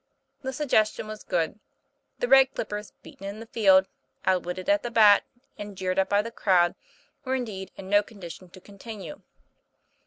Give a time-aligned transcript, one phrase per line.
[0.41, 1.59] The suggestion was good;
[2.17, 3.85] the Red Clippers, beaten in the field,
[4.25, 5.25] outwitted at the bat,
[5.59, 6.73] and jeered at by the crowd,
[7.23, 9.21] were indeed in no condition to continue.